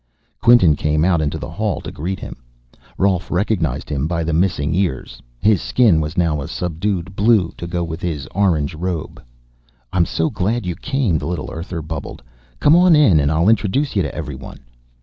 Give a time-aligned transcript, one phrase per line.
[0.41, 2.37] Quinton came out into the hall to greet him.
[2.97, 7.67] Rolf recognized him by the missing ears; his skin was now a subdued blue to
[7.67, 9.23] go with his orange robe.
[9.93, 12.23] "I'm so glad you came," the little Earther bubbled.
[12.59, 14.61] "Come on in and I'll introduce you to everyone."